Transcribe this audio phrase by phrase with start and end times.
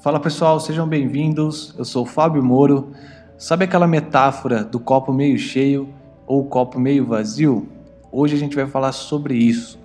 [0.00, 1.74] Fala pessoal, sejam bem-vindos.
[1.76, 2.92] Eu sou Fábio Moro.
[3.36, 5.92] Sabe aquela metáfora do copo meio cheio
[6.24, 7.68] ou copo meio vazio?
[8.12, 9.76] Hoje a gente vai falar sobre isso,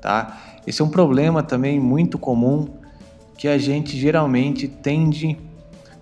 [0.00, 0.38] tá?
[0.66, 2.66] Esse é um problema também muito comum
[3.36, 5.38] que a gente geralmente tende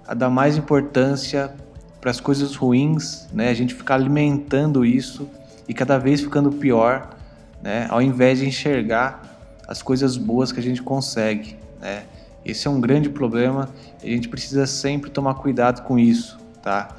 [0.07, 1.53] a dar mais importância
[2.01, 3.49] para as coisas ruins, né?
[3.49, 5.29] A gente ficar alimentando isso
[5.69, 7.17] e cada vez ficando pior,
[7.61, 7.89] né?
[7.91, 9.37] Ao invés de enxergar
[9.67, 12.05] as coisas boas que a gente consegue, né?
[12.47, 13.69] Esse é um grande problema
[14.05, 16.97] e a gente precisa sempre tomar cuidado com isso, tá?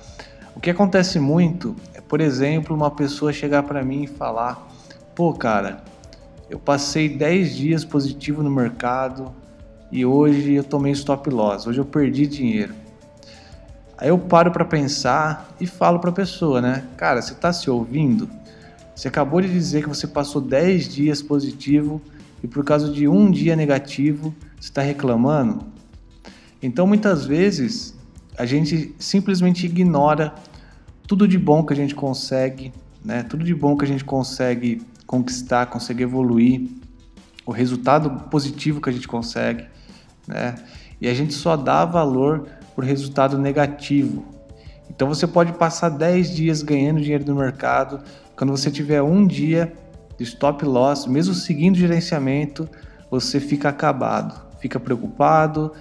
[0.53, 4.67] O que acontece muito é, por exemplo, uma pessoa chegar para mim e falar:
[5.15, 5.81] "Pô, cara,
[6.49, 9.33] eu passei 10 dias positivo no mercado
[9.89, 12.73] e hoje eu tomei stop loss, hoje eu perdi dinheiro".
[13.97, 16.83] Aí eu paro para pensar e falo para a pessoa, né?
[16.97, 18.29] Cara, você está se ouvindo?
[18.93, 22.01] Você acabou de dizer que você passou 10 dias positivo
[22.43, 25.65] e por causa de um dia negativo você está reclamando?
[26.61, 27.95] Então muitas vezes
[28.37, 30.33] a gente simplesmente ignora
[31.07, 33.23] tudo de bom que a gente consegue, né?
[33.23, 36.69] Tudo de bom que a gente consegue conquistar, consegue evoluir,
[37.45, 39.65] o resultado positivo que a gente consegue,
[40.27, 40.55] né?
[40.99, 44.25] E a gente só dá valor por resultado negativo.
[44.89, 48.01] Então você pode passar 10 dias ganhando dinheiro no mercado,
[48.35, 49.73] quando você tiver um dia
[50.17, 52.67] de stop loss, mesmo seguindo o gerenciamento,
[53.09, 55.73] você fica acabado, fica preocupado,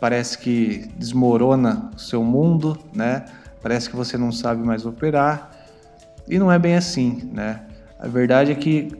[0.00, 3.24] parece que desmorona o seu mundo, né?
[3.62, 5.50] Parece que você não sabe mais operar.
[6.28, 7.62] E não é bem assim, né?
[7.98, 8.92] A verdade é que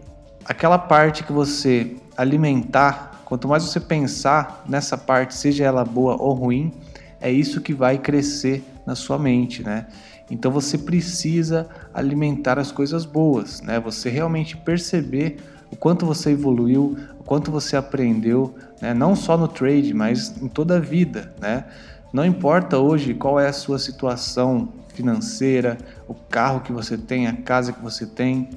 [0.44, 6.32] aquela parte que você alimentar, quanto mais você pensar nessa parte, seja ela boa ou
[6.34, 6.72] ruim,
[7.20, 9.86] é isso que vai crescer na sua mente, né?
[10.30, 13.78] Então você precisa alimentar as coisas boas, né?
[13.80, 15.38] Você realmente perceber
[15.72, 18.92] o quanto você evoluiu, o quanto você aprendeu, né?
[18.92, 21.32] não só no trade, mas em toda a vida.
[21.40, 21.64] Né?
[22.12, 27.32] Não importa hoje qual é a sua situação financeira, o carro que você tem, a
[27.32, 28.50] casa que você tem,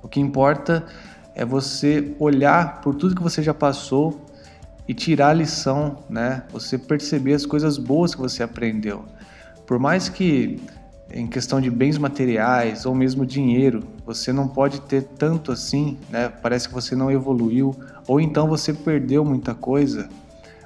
[0.00, 0.86] o que importa
[1.34, 4.24] é você olhar por tudo que você já passou
[4.86, 6.44] e tirar a lição, né?
[6.50, 9.04] Você perceber as coisas boas que você aprendeu.
[9.66, 10.60] Por mais que
[11.12, 16.28] em questão de bens materiais ou mesmo dinheiro, você não pode ter tanto assim, né?
[16.28, 17.74] Parece que você não evoluiu
[18.06, 20.08] ou então você perdeu muita coisa.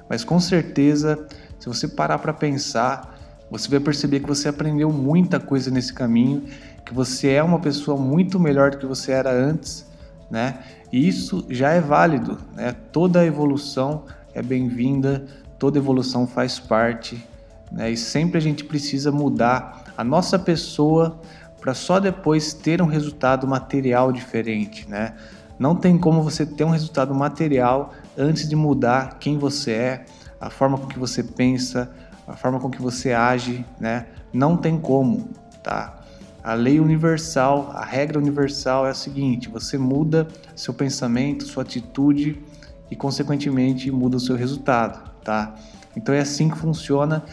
[0.09, 1.27] Mas com certeza,
[1.59, 3.17] se você parar para pensar,
[3.49, 6.43] você vai perceber que você aprendeu muita coisa nesse caminho,
[6.85, 9.85] que você é uma pessoa muito melhor do que você era antes,
[10.29, 10.59] né?
[10.91, 12.75] E isso já é válido, né?
[12.91, 14.03] Toda evolução
[14.33, 15.25] é bem-vinda,
[15.57, 17.23] toda evolução faz parte,
[17.73, 17.91] né?
[17.91, 21.19] E sempre a gente precisa mudar a nossa pessoa
[21.59, 25.15] para só depois ter um resultado material diferente, né?
[25.57, 30.05] Não tem como você ter um resultado material antes de mudar quem você é,
[30.39, 31.91] a forma com que você pensa,
[32.27, 34.07] a forma com que você age, né?
[34.31, 35.29] Não tem como,
[35.63, 35.99] tá?
[36.43, 42.43] A lei universal, a regra universal é a seguinte: você muda seu pensamento, sua atitude
[42.91, 45.55] e, consequentemente, muda o seu resultado, tá?
[45.95, 47.23] Então é assim que funciona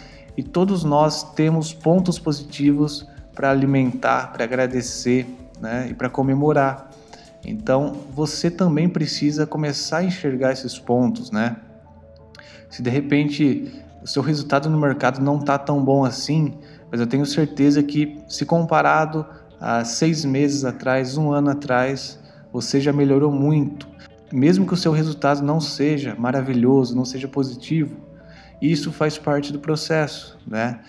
[0.40, 5.26] e todos nós temos pontos positivos para alimentar, para agradecer
[5.60, 6.88] né, e para comemorar.
[7.44, 11.56] Então você também precisa começar a enxergar esses pontos, né?
[12.70, 13.70] Se de repente
[14.02, 16.54] o seu resultado no mercado não está tão bom assim,
[16.90, 19.26] mas eu tenho certeza que se comparado
[19.60, 22.18] a seis meses atrás, um ano atrás,
[22.50, 23.86] você já melhorou muito.
[24.32, 28.08] Mesmo que o seu resultado não seja maravilhoso, não seja positivo,
[28.60, 30.80] isso faz parte do processo, né?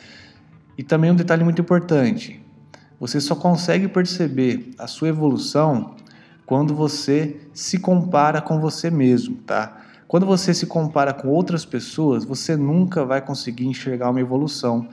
[0.78, 2.42] E também um detalhe muito importante:
[3.00, 5.96] você só consegue perceber a sua evolução
[6.46, 9.78] quando você se compara com você mesmo, tá?
[10.08, 14.90] Quando você se compara com outras pessoas, você nunca vai conseguir enxergar uma evolução,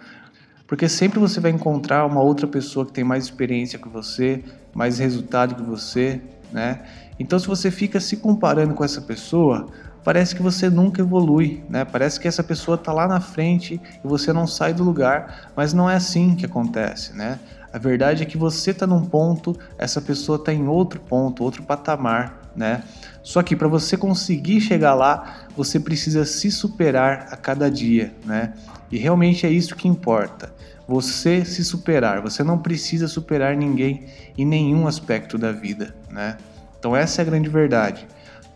[0.67, 5.01] porque sempre você vai encontrar uma outra pessoa que tem mais experiência que você, mais
[5.01, 6.21] resultado que você,
[6.53, 6.83] né?
[7.19, 9.67] Então, se você fica se comparando com essa pessoa,
[10.09, 11.85] parece que você nunca evolui, né?
[11.85, 15.75] Parece que essa pessoa está lá na frente e você não sai do lugar, mas
[15.75, 17.39] não é assim que acontece, né?
[17.71, 21.63] A verdade é que você está num ponto, essa pessoa está em outro ponto, outro
[21.63, 22.83] patamar, né?
[23.23, 28.55] Só que para você conseguir chegar lá, você precisa se superar a cada dia, né?
[28.91, 30.51] E realmente é isso que importa.
[30.89, 32.23] Você se superar.
[32.23, 34.07] Você não precisa superar ninguém
[34.39, 36.39] em nenhum aspecto da vida, né?
[36.79, 38.09] Então essa é a grande verdade.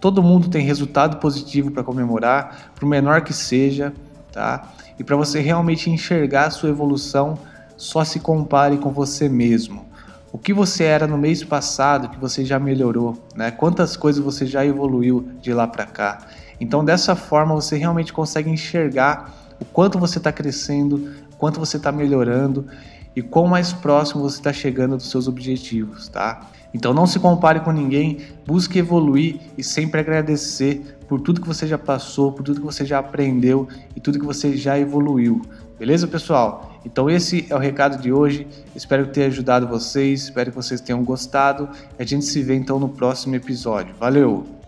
[0.03, 3.93] Todo mundo tem resultado positivo para comemorar, por menor que seja,
[4.33, 4.73] tá?
[4.99, 7.39] E para você realmente enxergar a sua evolução,
[7.77, 9.87] só se compare com você mesmo.
[10.33, 13.53] O que você era no mês passado que você já melhorou, né?
[13.53, 16.19] Quantas coisas você já evoluiu de lá para cá.
[16.61, 20.97] Então, dessa forma, você realmente consegue enxergar o quanto você está crescendo,
[21.33, 22.67] o quanto você está melhorando
[23.15, 26.49] e quão mais próximo você está chegando dos seus objetivos, tá?
[26.75, 31.67] Então não se compare com ninguém, busque evoluir e sempre agradecer por tudo que você
[31.67, 35.43] já passou, por tudo que você já aprendeu e tudo que você já evoluiu.
[35.79, 36.81] Beleza, pessoal?
[36.85, 38.47] Então esse é o recado de hoje.
[38.75, 41.69] Espero ter ajudado vocês, espero que vocês tenham gostado.
[41.99, 43.95] A gente se vê então no próximo episódio.
[43.99, 44.62] Valeu!